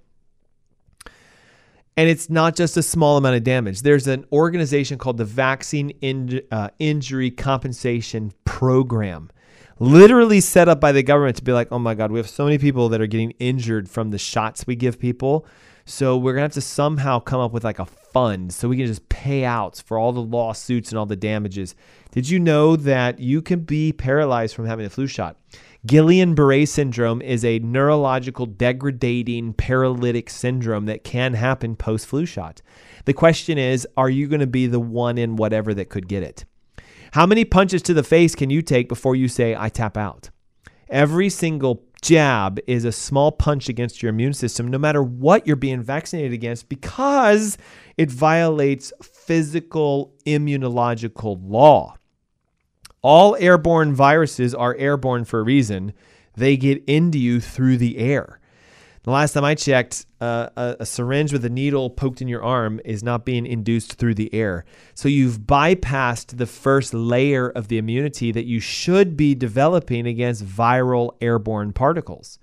[1.96, 3.82] And it's not just a small amount of damage.
[3.82, 9.30] There's an organization called the Vaccine In- uh, Injury Compensation Program,
[9.78, 12.44] literally set up by the government to be like, oh my God, we have so
[12.44, 15.46] many people that are getting injured from the shots we give people.
[15.84, 18.76] So we're going to have to somehow come up with like a fund so we
[18.76, 21.74] can just pay out for all the lawsuits and all the damages.
[22.12, 25.38] Did you know that you can be paralyzed from having a flu shot?
[25.86, 32.60] Guillain Barre syndrome is a neurological degrading paralytic syndrome that can happen post flu shot.
[33.06, 36.22] The question is, are you going to be the one in whatever that could get
[36.22, 36.44] it?
[37.12, 40.28] How many punches to the face can you take before you say, I tap out?
[40.90, 45.56] Every single jab is a small punch against your immune system, no matter what you're
[45.56, 47.56] being vaccinated against, because
[47.96, 51.96] it violates physical immunological law.
[53.02, 55.92] All airborne viruses are airborne for a reason.
[56.36, 58.38] They get into you through the air.
[59.02, 62.44] The last time I checked, uh, a, a, syringe with a needle poked in your
[62.44, 64.64] arm is not being induced through the air.
[64.94, 70.46] So you've bypassed the first layer of the immunity that you should be developing against
[70.46, 72.38] viral airborne particles.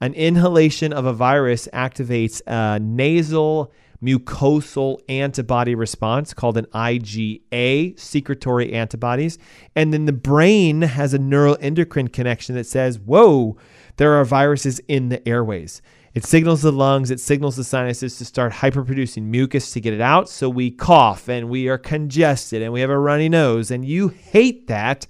[0.00, 8.72] An inhalation of a virus activates a nasal mucosal antibody response called an IgA, secretory
[8.72, 9.38] antibodies.
[9.74, 13.56] And then the brain has a neuroendocrine connection that says, whoa,
[13.96, 15.82] there are viruses in the airways.
[16.14, 20.00] It signals the lungs, it signals the sinuses to start hyperproducing mucus to get it
[20.00, 20.28] out.
[20.28, 23.70] So we cough and we are congested and we have a runny nose.
[23.70, 25.06] And you hate that.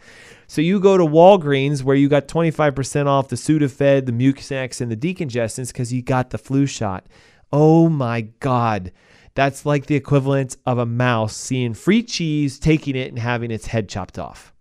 [0.49, 4.91] So you go to Walgreens where you got 25% off the Sudafed, the Mucinex, and
[4.91, 7.07] the decongestants because you got the flu shot.
[7.53, 8.93] Oh my God.
[9.35, 13.67] That's like the equivalent of a mouse seeing free cheese, taking it, and having its
[13.67, 14.53] head chopped off,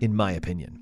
[0.00, 0.78] in my opinion.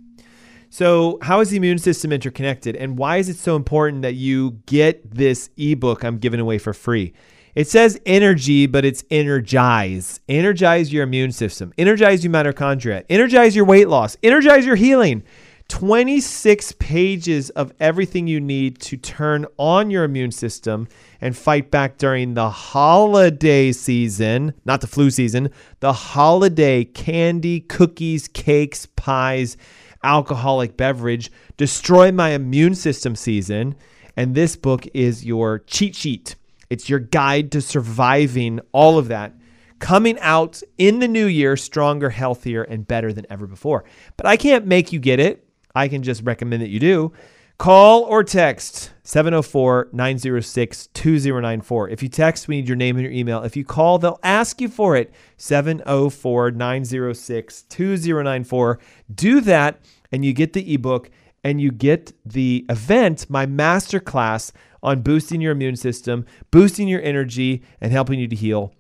[0.68, 2.76] So, how is the immune system interconnected?
[2.76, 6.72] And why is it so important that you get this ebook I'm giving away for
[6.72, 7.12] free?
[7.54, 10.20] It says energy, but it's energize.
[10.28, 15.24] Energize your immune system, energize your mitochondria, energize your weight loss, energize your healing.
[15.70, 20.88] 26 pages of everything you need to turn on your immune system
[21.20, 28.26] and fight back during the holiday season, not the flu season, the holiday candy, cookies,
[28.26, 29.56] cakes, pies,
[30.02, 33.76] alcoholic beverage, destroy my immune system season.
[34.16, 36.34] And this book is your cheat sheet.
[36.68, 39.34] It's your guide to surviving all of that
[39.78, 43.84] coming out in the new year stronger, healthier, and better than ever before.
[44.16, 45.46] But I can't make you get it.
[45.74, 47.12] I can just recommend that you do.
[47.58, 51.88] Call or text 704 906 2094.
[51.90, 53.42] If you text, we need your name and your email.
[53.42, 58.78] If you call, they'll ask you for it 704 906 2094.
[59.14, 59.80] Do that,
[60.10, 61.10] and you get the ebook
[61.44, 64.52] and you get the event, my masterclass
[64.82, 68.72] on boosting your immune system, boosting your energy, and helping you to heal.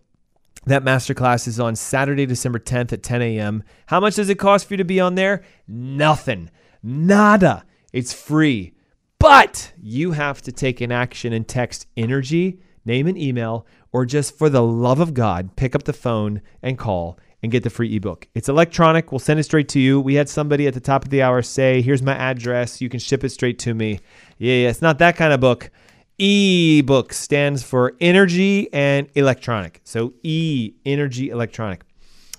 [0.66, 3.62] That masterclass is on Saturday, December 10th at 10 a.m.
[3.86, 5.42] How much does it cost for you to be on there?
[5.66, 6.50] Nothing.
[6.82, 7.64] Nada.
[7.92, 8.74] It's free.
[9.18, 14.36] But you have to take an action and text energy, name and email, or just
[14.38, 17.94] for the love of God, pick up the phone and call and get the free
[17.96, 18.28] ebook.
[18.34, 19.12] It's electronic.
[19.12, 20.00] We'll send it straight to you.
[20.00, 22.80] We had somebody at the top of the hour say, Here's my address.
[22.80, 24.00] You can ship it straight to me.
[24.38, 25.70] Yeah, yeah, it's not that kind of book.
[26.18, 29.80] E-book stands for energy and electronic.
[29.84, 31.82] So E, energy, electronic.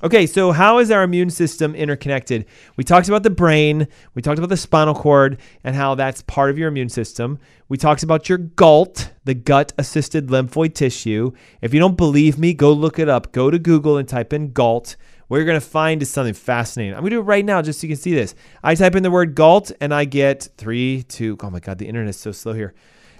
[0.03, 2.47] Okay, so how is our immune system interconnected?
[2.75, 6.49] We talked about the brain, we talked about the spinal cord, and how that's part
[6.49, 7.37] of your immune system.
[7.69, 11.33] We talked about your GALT, the gut assisted lymphoid tissue.
[11.61, 13.31] If you don't believe me, go look it up.
[13.31, 14.95] Go to Google and type in GALT.
[15.27, 16.95] What you're to find is something fascinating.
[16.95, 18.33] I'm to do it right now just so you can see this.
[18.63, 21.87] I type in the word GALT and I get three, two, oh my God, the
[21.87, 22.73] internet is so slow here.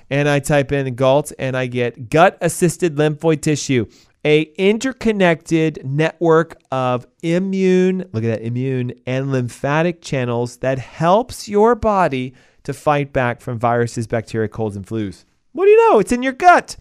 [0.09, 3.85] And I type in GALT and I get gut assisted lymphoid tissue
[4.23, 11.75] a interconnected network of immune, look at that, immune and lymphatic channels that helps your
[11.75, 15.25] body to fight back from viruses, bacteria, colds, and flus.
[15.53, 15.99] What do you know?
[15.99, 16.77] It's in your gut.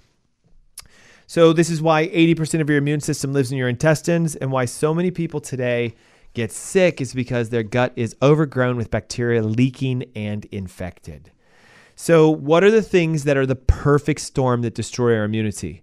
[1.26, 4.64] So, this is why 80% of your immune system lives in your intestines, and why
[4.64, 5.94] so many people today
[6.35, 11.31] get sick is because their gut is overgrown with bacteria leaking and infected.
[11.94, 15.83] So, what are the things that are the perfect storm that destroy our immunity?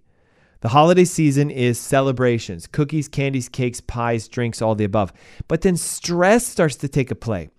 [0.60, 5.12] The holiday season is celebrations cookies, candies, cakes, pies, drinks, all the above.
[5.46, 7.50] But then stress starts to take a play.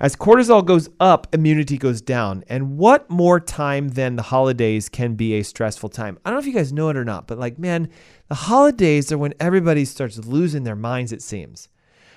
[0.00, 2.42] As cortisol goes up, immunity goes down.
[2.48, 6.18] And what more time than the holidays can be a stressful time?
[6.24, 7.90] I don't know if you guys know it or not, but like, man,
[8.26, 11.68] the holidays are when everybody starts losing their minds, it seems.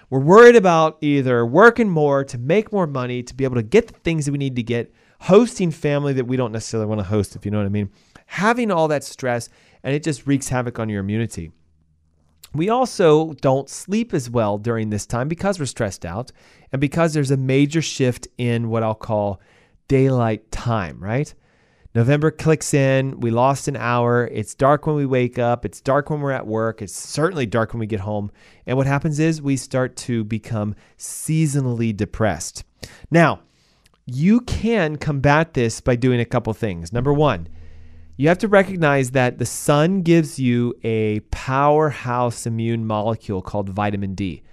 [0.10, 3.88] We're worried about either working more to make more money, to be able to get
[3.88, 7.06] the things that we need to get, hosting family that we don't necessarily want to
[7.06, 7.92] host, if you know what I mean,
[8.26, 9.50] having all that stress,
[9.84, 11.52] and it just wreaks havoc on your immunity.
[12.54, 16.32] We also don't sleep as well during this time because we're stressed out
[16.72, 19.40] and because there's a major shift in what I'll call
[19.88, 21.34] daylight time, right?
[21.94, 24.30] November clicks in, we lost an hour.
[24.32, 27.74] It's dark when we wake up, it's dark when we're at work, it's certainly dark
[27.74, 28.32] when we get home.
[28.66, 32.64] And what happens is we start to become seasonally depressed.
[33.10, 33.42] Now,
[34.06, 36.94] you can combat this by doing a couple things.
[36.94, 37.50] Number one,
[38.22, 44.14] you have to recognize that the sun gives you a powerhouse immune molecule called vitamin
[44.14, 44.44] D.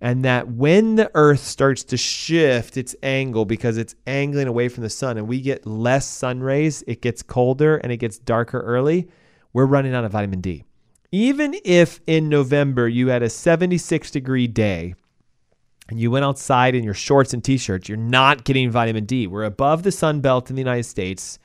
[0.00, 4.84] And that when the earth starts to shift its angle because it's angling away from
[4.84, 8.60] the sun and we get less sun rays, it gets colder and it gets darker
[8.60, 9.06] early,
[9.52, 10.64] we're running out of vitamin D.
[11.12, 14.94] Even if in November you had a 76 degree day
[15.90, 19.26] and you went outside in your shorts and t-shirts, you're not getting vitamin D.
[19.26, 21.38] We're above the sun belt in the United States.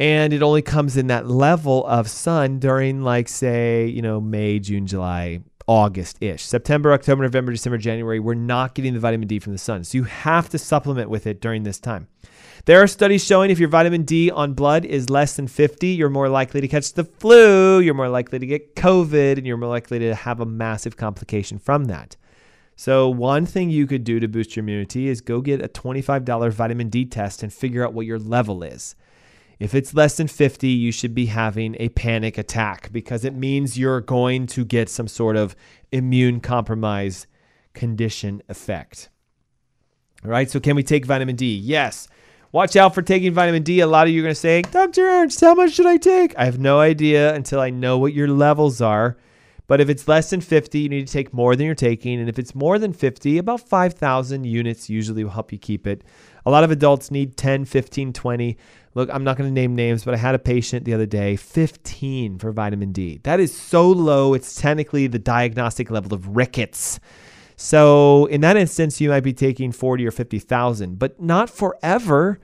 [0.00, 4.58] And it only comes in that level of sun during like say, you know, May,
[4.58, 6.42] June, July, August-ish.
[6.42, 9.84] September, October, November, December, January, we're not getting the vitamin D from the sun.
[9.84, 12.08] So you have to supplement with it during this time.
[12.64, 16.08] There are studies showing if your vitamin D on blood is less than 50, you're
[16.08, 19.68] more likely to catch the flu, you're more likely to get COVID, and you're more
[19.68, 22.16] likely to have a massive complication from that.
[22.74, 26.52] So, one thing you could do to boost your immunity is go get a $25
[26.52, 28.94] vitamin D test and figure out what your level is.
[29.60, 33.78] If it's less than 50, you should be having a panic attack because it means
[33.78, 35.54] you're going to get some sort of
[35.92, 37.26] immune compromise
[37.74, 39.10] condition effect.
[40.24, 41.54] All right, so can we take vitamin D?
[41.56, 42.08] Yes.
[42.52, 43.80] Watch out for taking vitamin D.
[43.80, 45.02] A lot of you are going to say, Dr.
[45.02, 46.36] Ernst, how much should I take?
[46.38, 49.18] I have no idea until I know what your levels are.
[49.66, 52.18] But if it's less than 50, you need to take more than you're taking.
[52.18, 56.02] And if it's more than 50, about 5,000 units usually will help you keep it.
[56.44, 58.56] A lot of adults need 10, 15, 20.
[58.94, 61.36] Look, I'm not going to name names, but I had a patient the other day,
[61.36, 63.20] 15 for vitamin D.
[63.22, 66.98] That is so low, it's technically the diagnostic level of rickets.
[67.54, 72.40] So, in that instance, you might be taking 40 or 50,000, but not forever.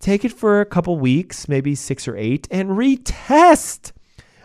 [0.00, 3.92] Take it for a couple weeks, maybe six or eight, and retest.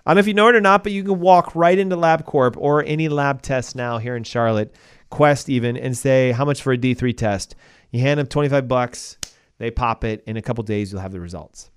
[0.05, 1.95] I don't know if you know it or not, but you can walk right into
[1.95, 4.75] LabCorp or any lab test now here in Charlotte,
[5.09, 7.55] Quest even, and say, how much for a D3 test?
[7.91, 9.17] You hand them 25 bucks,
[9.59, 10.23] they pop it.
[10.25, 11.69] In a couple days, you'll have the results.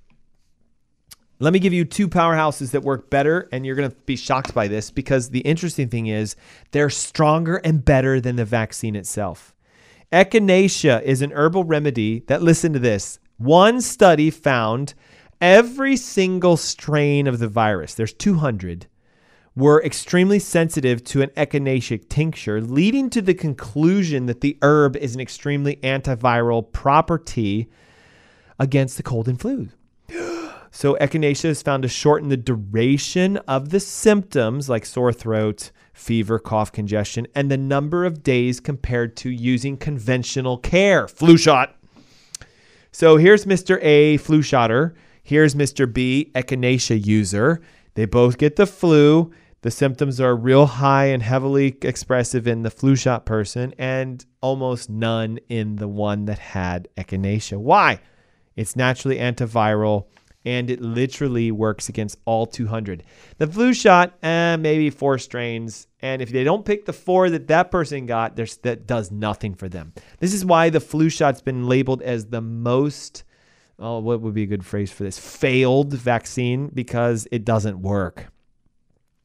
[1.39, 4.55] Let me give you two powerhouses that work better, and you're going to be shocked
[4.55, 6.37] by this because the interesting thing is
[6.71, 9.55] they're stronger and better than the vaccine itself.
[10.13, 14.95] Echinacea is an herbal remedy that, listen to this, one study found
[15.41, 18.87] every single strain of the virus, there's 200,
[19.55, 25.15] were extremely sensitive to an echinacea tincture, leading to the conclusion that the herb is
[25.15, 27.69] an extremely antiviral property
[28.59, 29.69] against the cold and flu.
[30.75, 36.39] So, echinacea is found to shorten the duration of the symptoms like sore throat, fever,
[36.39, 41.77] cough, congestion, and the number of days compared to using conventional care, flu shot.
[42.91, 43.79] So, here's Mr.
[43.83, 45.91] A, flu shotter Here's Mr.
[45.93, 47.61] B, echinacea user.
[47.95, 49.33] They both get the flu.
[49.63, 54.91] The symptoms are real high and heavily expressive in the flu shot person and almost
[54.91, 57.59] none in the one that had echinacea.
[57.59, 58.01] Why?
[58.57, 60.07] It's naturally antiviral
[60.45, 63.05] and it literally works against all 200.
[63.39, 65.87] The flu shot, eh, maybe four strains.
[66.01, 69.69] And if they don't pick the four that that person got, that does nothing for
[69.69, 69.93] them.
[70.19, 73.23] This is why the flu shot's been labeled as the most
[73.79, 75.19] oh, what would be a good phrase for this?
[75.19, 78.33] Failed vaccine because it doesn't work.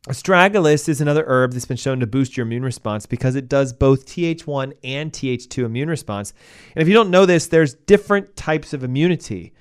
[0.08, 3.74] Astragalus is another herb that's been shown to boost your immune response because it does
[3.74, 6.34] both Th1 and Th2 immune response.
[6.74, 9.53] And if you don't know this, there's different types of immunity.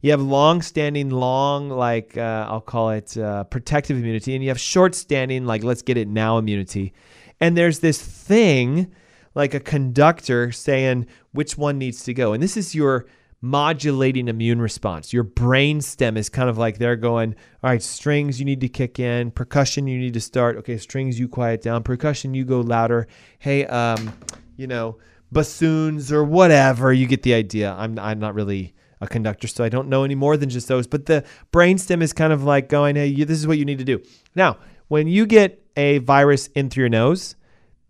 [0.00, 4.58] You have long-standing, long, like uh, I'll call it uh, protective immunity, and you have
[4.58, 6.92] short-standing, like let's get it now immunity.
[7.38, 8.92] And there's this thing,
[9.36, 12.32] like a conductor, saying which one needs to go.
[12.32, 13.06] And this is your
[13.42, 15.12] modulating immune response.
[15.12, 18.68] Your brain stem is kind of like they're going, all right, strings you need to
[18.68, 20.56] kick in, percussion you need to start.
[20.58, 23.08] Okay, strings you quiet down, percussion you go louder.
[23.40, 24.14] Hey, um,
[24.56, 24.96] you know,
[25.32, 26.92] bassoons or whatever.
[26.92, 27.74] You get the idea.
[27.76, 30.86] I'm I'm not really a conductor, so I don't know any more than just those.
[30.86, 33.78] But the brainstem is kind of like going, hey, you, this is what you need
[33.78, 34.00] to do.
[34.36, 37.34] Now, when you get a virus in through your nose,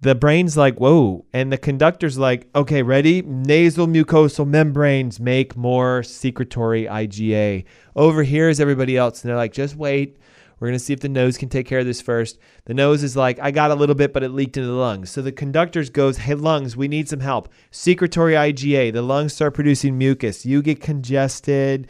[0.02, 1.24] the brain's like, whoa.
[1.32, 3.22] And the conductor's like, okay, ready?
[3.22, 7.64] Nasal mucosal membranes make more secretory IgA.
[7.94, 9.22] Over here is everybody else.
[9.22, 10.18] And they're like, just wait.
[10.58, 12.38] We're going to see if the nose can take care of this first.
[12.64, 15.08] The nose is like, I got a little bit, but it leaked into the lungs.
[15.10, 17.48] So the conductors goes, hey, lungs, we need some help.
[17.70, 20.44] Secretory IgA, the lungs start producing mucus.
[20.44, 21.86] You get congested.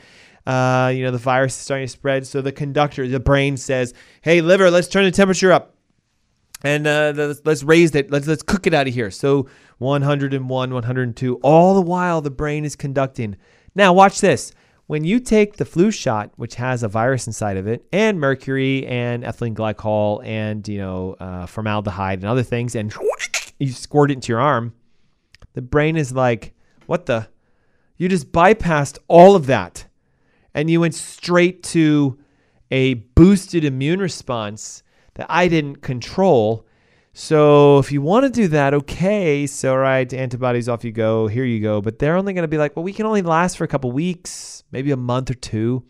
[0.47, 2.27] Uh, you know, the virus is starting to spread.
[2.27, 5.72] So the conductor, the brain says, hey, liver, let's turn the temperature up.
[6.65, 8.11] And uh, let's, let's raise it.
[8.11, 9.11] Let's, let's cook it out of here.
[9.11, 9.49] So
[9.79, 11.37] 101, 102.
[11.37, 13.37] All the while, the brain is conducting.
[13.75, 14.53] Now, watch this
[14.87, 18.87] when you take the flu shot, which has a virus inside of it, and mercury
[18.87, 22.93] and ethylene glycol and you know uh, formaldehyde and other things, and
[23.59, 24.75] you squirt it into your arm,
[25.55, 26.53] the brain is like,
[26.87, 27.29] "What the?
[27.97, 29.87] You just bypassed all of that,
[30.53, 32.19] and you went straight to
[32.71, 34.83] a boosted immune response
[35.15, 36.67] that I didn't control."
[37.15, 39.47] So if you want to do that, okay.
[39.47, 41.27] So right, antibodies off you go.
[41.27, 41.83] Here you go.
[41.83, 43.93] But they're only going to be like, well, we can only last for a couple
[43.93, 45.85] weeks, maybe a month or two.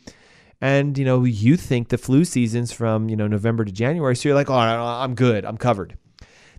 [0.60, 4.28] And you know, you think the flu season's from you know November to January, so
[4.28, 5.98] you're like, oh, I'm good, I'm covered.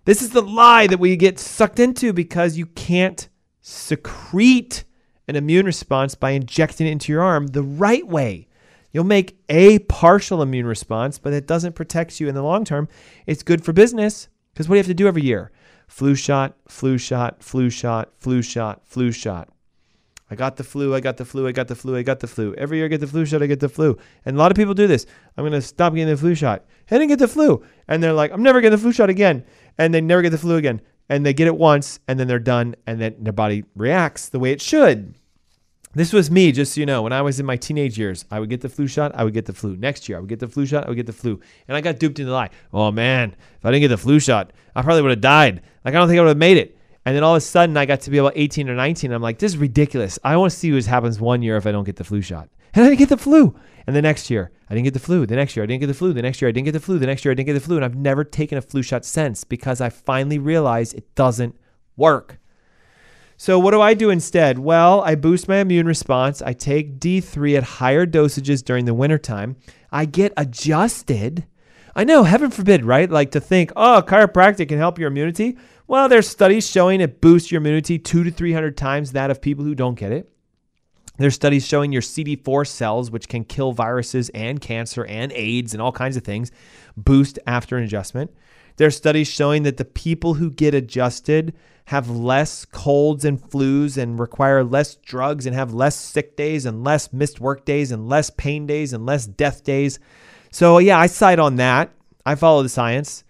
[0.04, 3.28] This is the lie that we get sucked into because you can't
[3.62, 4.84] secrete
[5.26, 8.46] an immune response by injecting it into your arm the right way.
[8.94, 12.88] You'll make a partial immune response, but it doesn't protect you in the long term.
[13.26, 15.50] It's good for business, because what do you have to do every year?
[15.88, 19.48] Flu shot, flu shot, flu shot, flu shot, flu shot.
[20.30, 22.28] I got the flu, I got the flu, I got the flu, I got the
[22.28, 22.54] flu.
[22.54, 23.98] Every year I get the flu shot, I get the flu.
[24.24, 25.06] And a lot of people do this.
[25.36, 26.64] I'm going to stop getting the flu shot.
[26.88, 27.64] I didn't get the flu.
[27.88, 29.44] And they're like, I'm never getting the flu shot again.
[29.76, 30.80] And they never get the flu again.
[31.08, 34.38] And they get it once and then they're done and then their body reacts the
[34.38, 35.14] way it should.
[35.96, 37.02] This was me, just so you know.
[37.02, 39.12] When I was in my teenage years, I would get the flu shot.
[39.14, 39.76] I would get the flu.
[39.76, 40.84] Next year, I would get the flu shot.
[40.84, 41.40] I would get the flu.
[41.68, 42.50] And I got duped into the lie.
[42.72, 45.62] Oh man, if I didn't get the flu shot, I probably would have died.
[45.84, 46.76] Like I don't think I would have made it.
[47.06, 49.12] And then all of a sudden, I got to be about 18 or 19.
[49.12, 50.18] I'm like, this is ridiculous.
[50.24, 52.48] I want to see what happens one year if I don't get the flu shot.
[52.72, 53.54] And I didn't get the flu.
[53.86, 55.26] And the next year, I didn't get the flu.
[55.26, 56.12] The next year, I didn't get the flu.
[56.14, 56.98] The next year, I didn't get the flu.
[56.98, 57.76] The next year, I didn't get the flu.
[57.76, 61.54] And I've never taken a flu shot since because I finally realized it doesn't
[61.96, 62.38] work.
[63.44, 64.58] So, what do I do instead?
[64.58, 66.40] Well, I boost my immune response.
[66.40, 69.56] I take D3 at higher dosages during the wintertime.
[69.92, 71.44] I get adjusted.
[71.94, 73.10] I know, heaven forbid, right?
[73.10, 75.58] Like to think, oh, chiropractic can help your immunity.
[75.86, 79.62] Well, there's studies showing it boosts your immunity two to 300 times that of people
[79.62, 80.32] who don't get it.
[81.18, 85.82] There's studies showing your CD4 cells, which can kill viruses and cancer and AIDS and
[85.82, 86.50] all kinds of things,
[86.96, 88.30] boost after an adjustment.
[88.76, 91.54] There's studies showing that the people who get adjusted
[91.86, 96.82] have less colds and flus and require less drugs and have less sick days and
[96.82, 99.98] less missed work days and less pain days and less death days.
[100.50, 101.90] So, yeah, I side on that.
[102.24, 103.24] I follow the science.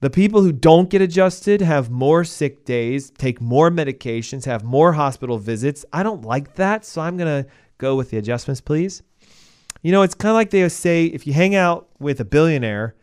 [0.00, 4.94] The people who don't get adjusted have more sick days, take more medications, have more
[4.94, 5.84] hospital visits.
[5.92, 9.02] I don't like that, so I'm going to go with the adjustments, please.
[9.82, 12.94] You know, it's kind of like they say if you hang out with a billionaire,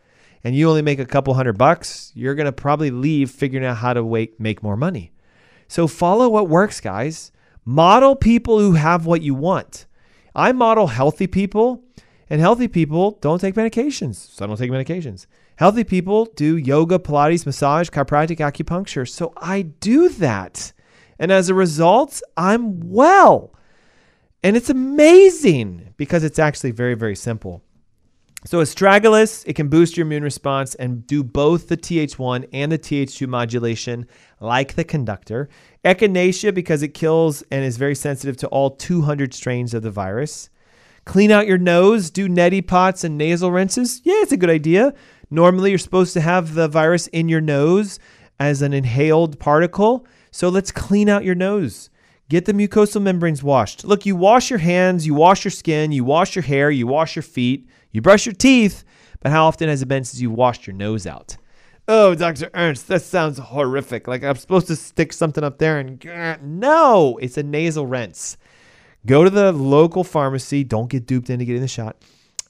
[0.44, 3.78] and you only make a couple hundred bucks, you're going to probably leave figuring out
[3.78, 5.12] how to wait, make more money.
[5.66, 7.32] So follow what works, guys.
[7.64, 9.86] Model people who have what you want.
[10.34, 11.84] I model healthy people,
[12.30, 14.16] and healthy people don't take medications.
[14.16, 15.26] So I don't take medications.
[15.56, 19.08] Healthy people do yoga, Pilates, massage, chiropractic, acupuncture.
[19.08, 20.72] So I do that.
[21.18, 23.52] And as a result, I'm well.
[24.44, 27.64] And it's amazing because it's actually very, very simple.
[28.44, 32.78] So astragalus, it can boost your immune response and do both the Th1 and the
[32.78, 34.06] Th2 modulation
[34.38, 35.48] like the conductor.
[35.84, 40.50] Echinacea because it kills and is very sensitive to all 200 strains of the virus.
[41.04, 44.02] Clean out your nose, do neti pots and nasal rinses.
[44.04, 44.94] Yeah, it's a good idea.
[45.30, 47.98] Normally you're supposed to have the virus in your nose
[48.38, 50.06] as an inhaled particle.
[50.30, 51.90] So let's clean out your nose.
[52.28, 53.84] Get the mucosal membranes washed.
[53.84, 57.16] Look, you wash your hands, you wash your skin, you wash your hair, you wash
[57.16, 57.66] your feet.
[57.92, 58.84] You brush your teeth,
[59.20, 61.36] but how often has it been since you washed your nose out?
[61.90, 62.50] Oh, Dr.
[62.52, 64.06] Ernst, that sounds horrific.
[64.06, 66.04] Like I'm supposed to stick something up there and
[66.42, 68.36] no, it's a nasal rinse.
[69.06, 70.64] Go to the local pharmacy.
[70.64, 71.96] Don't get duped into getting the shot.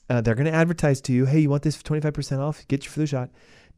[0.09, 2.67] Uh, they're going to advertise to you, hey, you want this 25% off?
[2.67, 3.29] Get your flu shot.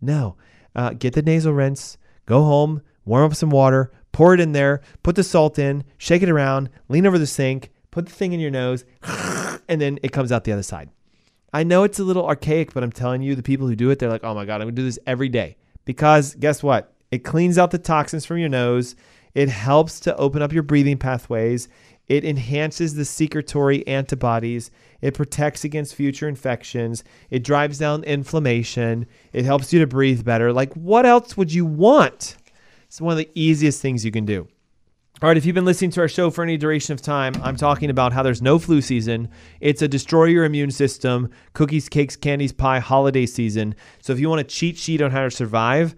[0.02, 0.36] No,
[0.76, 1.98] uh, get the nasal rinse.
[2.26, 6.24] Go home, warm up some water, pour it in there, put the salt in, shake
[6.24, 8.86] it around, lean over the sink, put the thing in your nose,
[9.68, 10.90] and then it comes out the other side.
[11.54, 14.00] I know it's a little archaic, but I'm telling you, the people who do it,
[14.00, 15.58] they're like, oh my God, I'm gonna do this every day.
[15.86, 16.94] Because guess what?
[17.12, 18.96] It cleans out the toxins from your nose.
[19.34, 21.68] It helps to open up your breathing pathways.
[22.08, 24.72] It enhances the secretory antibodies.
[25.02, 27.04] It protects against future infections.
[27.30, 29.08] It drives down inflammation.
[29.34, 30.52] It helps you to breathe better.
[30.52, 32.38] Like, what else would you want?
[32.86, 34.48] It's one of the easiest things you can do.
[35.24, 37.56] All right, if you've been listening to our show for any duration of time, I'm
[37.56, 39.30] talking about how there's no flu season.
[39.60, 43.76] It's a destroy your immune system, cookies, cakes, candies, pie holiday season.
[44.02, 45.94] So if you want a cheat sheet on how to survive,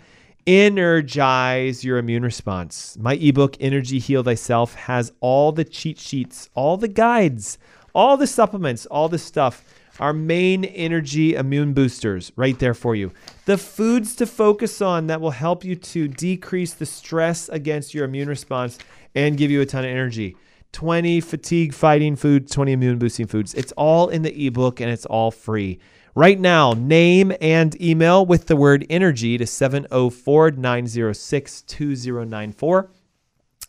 [0.45, 2.97] energize your immune response.
[2.99, 7.57] My ebook, Energy Heal Thyself, has all the cheat sheets, all the guides,
[7.95, 9.63] all the supplements, all the stuff.
[9.99, 13.13] Our main energy immune boosters right there for you.
[13.45, 18.03] The foods to focus on that will help you to decrease the stress against your
[18.05, 18.79] immune response
[19.15, 20.35] and give you a ton of energy.
[20.71, 23.53] 20 fatigue fighting foods, 20 immune boosting foods.
[23.53, 25.79] It's all in the ebook and it's all free.
[26.15, 32.91] Right now, name and email with the word energy to 704 906 2094.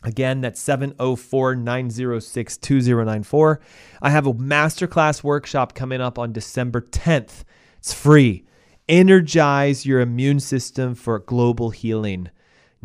[0.03, 3.59] Again, that's 704 906 2094.
[4.03, 7.43] I have a masterclass workshop coming up on December 10th.
[7.79, 8.45] It's free.
[8.87, 12.29] Energize your immune system for global healing.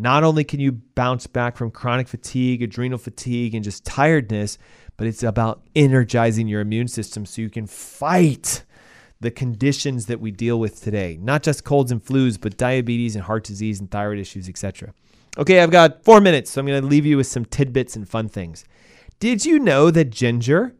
[0.01, 4.57] Not only can you bounce back from chronic fatigue, adrenal fatigue, and just tiredness,
[4.97, 8.65] but it's about energizing your immune system so you can fight
[9.21, 11.19] the conditions that we deal with today.
[11.21, 14.95] Not just colds and flus, but diabetes and heart disease and thyroid issues, etc.
[15.37, 18.09] Okay, I've got four minutes, so I'm going to leave you with some tidbits and
[18.09, 18.65] fun things.
[19.19, 20.75] Did you know that ginger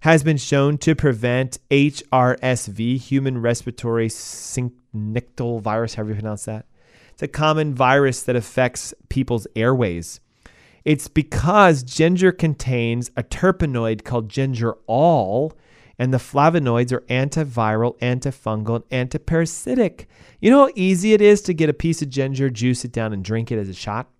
[0.00, 6.64] has been shown to prevent HRSV, human respiratory syncytial virus, however you pronounce that?
[7.14, 10.18] It's a common virus that affects people's airways.
[10.84, 15.52] It's because ginger contains a terpenoid called gingerol,
[15.96, 20.06] and the flavonoids are antiviral, antifungal, and antiparasitic.
[20.40, 23.12] You know how easy it is to get a piece of ginger, juice it down,
[23.12, 24.10] and drink it as a shot?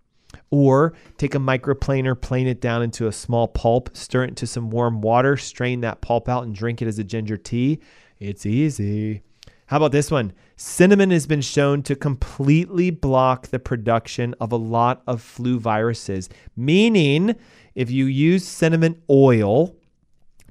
[0.51, 4.71] Or take a microplaner, plane it down into a small pulp, stir it into some
[4.71, 7.81] warm water, strain that pulp out, and drink it as a ginger tea.
[8.21, 9.23] It's easy.
[9.67, 10.33] How about this one?
[10.57, 16.29] Cinnamon has been shown to completely block the production of a lot of flu viruses,
[16.55, 17.35] meaning
[17.75, 19.75] if you use cinnamon oil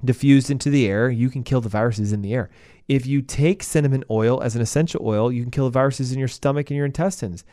[0.04, 2.50] diffused into the air, you can kill the viruses in the air.
[2.88, 6.18] If you take cinnamon oil as an essential oil, you can kill the viruses in
[6.18, 7.44] your stomach and your intestines.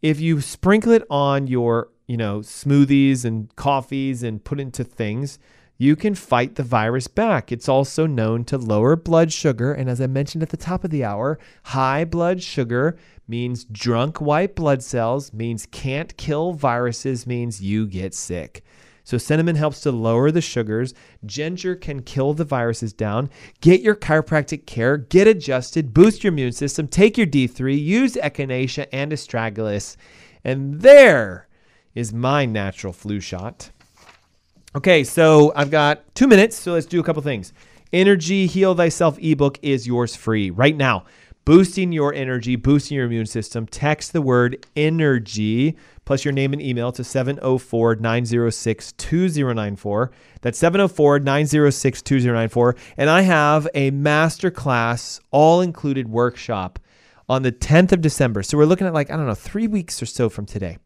[0.00, 5.38] If you sprinkle it on your, you know, smoothies and coffees and put into things,
[5.80, 7.52] you can fight the virus back.
[7.52, 9.72] It's also known to lower blood sugar.
[9.72, 12.98] And as I mentioned at the top of the hour, high blood sugar
[13.28, 18.64] means drunk white blood cells, means can't kill viruses, means you get sick.
[19.04, 20.92] So, cinnamon helps to lower the sugars.
[21.24, 23.30] Ginger can kill the viruses down.
[23.62, 28.86] Get your chiropractic care, get adjusted, boost your immune system, take your D3, use echinacea
[28.92, 29.96] and astragalus.
[30.44, 31.48] And there
[31.94, 33.70] is my natural flu shot.
[34.76, 37.54] Okay, so I've got two minutes, so let's do a couple things.
[37.90, 41.04] Energy Heal Thyself ebook is yours free right now.
[41.46, 43.66] Boosting your energy, boosting your immune system.
[43.66, 50.10] Text the word energy plus your name and email to 704 906 2094.
[50.42, 52.76] That's 704 906 2094.
[52.98, 56.78] And I have a masterclass, all included workshop
[57.26, 58.42] on the 10th of December.
[58.42, 60.76] So we're looking at like, I don't know, three weeks or so from today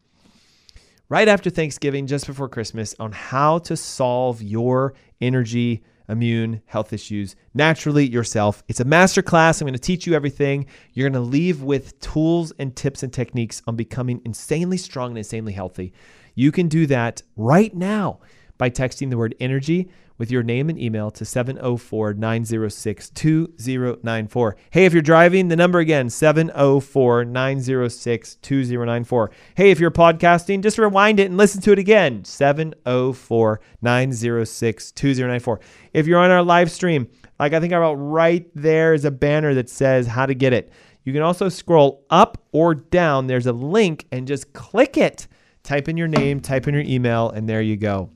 [1.12, 7.36] right after Thanksgiving, just before Christmas, on how to solve your energy, immune, health issues
[7.52, 8.64] naturally yourself.
[8.66, 9.60] It's a masterclass.
[9.60, 10.64] I'm going to teach you everything.
[10.94, 15.18] You're going to leave with tools and tips and techniques on becoming insanely strong and
[15.18, 15.92] insanely healthy.
[16.34, 18.20] You can do that right now
[18.56, 19.90] by texting the word energy
[20.22, 24.56] with your name and email to 704 906 2094.
[24.70, 29.30] Hey, if you're driving, the number again, 704 906 2094.
[29.56, 35.60] Hey, if you're podcasting, just rewind it and listen to it again, 704 906 2094.
[35.92, 37.08] If you're on our live stream,
[37.40, 40.70] like I think about right there is a banner that says how to get it.
[41.02, 43.26] You can also scroll up or down.
[43.26, 45.26] There's a link and just click it.
[45.64, 48.10] Type in your name, type in your email, and there you go.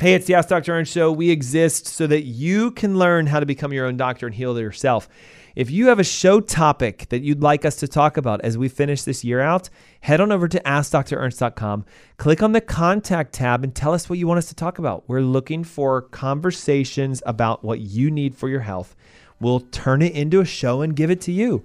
[0.00, 0.74] Hey, it's the Ask Dr.
[0.74, 1.10] Ernst Show.
[1.10, 4.56] We exist so that you can learn how to become your own doctor and heal
[4.56, 5.08] yourself.
[5.56, 8.68] If you have a show topic that you'd like us to talk about as we
[8.68, 9.70] finish this year out,
[10.02, 11.84] head on over to AskDrErnst.com,
[12.16, 15.02] click on the contact tab, and tell us what you want us to talk about.
[15.08, 18.94] We're looking for conversations about what you need for your health.
[19.40, 21.64] We'll turn it into a show and give it to you.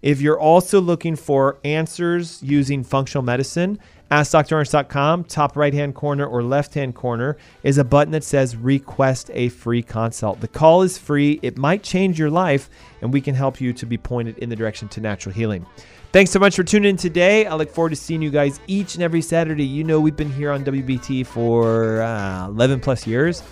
[0.00, 3.78] If you're also looking for answers using functional medicine,
[4.10, 9.30] AskDrErnst.com, top right hand corner or left hand corner, is a button that says request
[9.32, 10.40] a free consult.
[10.40, 13.86] The call is free, it might change your life, and we can help you to
[13.86, 15.66] be pointed in the direction to natural healing.
[16.12, 17.44] Thanks so much for tuning in today.
[17.46, 19.64] I look forward to seeing you guys each and every Saturday.
[19.64, 23.42] You know, we've been here on WBT for uh, 11 plus years.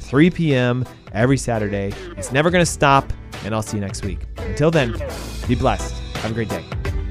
[0.00, 0.84] 3 p.m.
[1.12, 1.92] every Saturday.
[2.16, 3.10] It's never going to stop,
[3.44, 4.20] and I'll see you next week.
[4.38, 4.94] Until then,
[5.46, 5.94] be blessed.
[6.16, 6.64] Have a great day.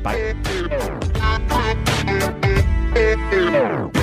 [0.03, 0.35] Bye.
[3.15, 3.98] Valeu!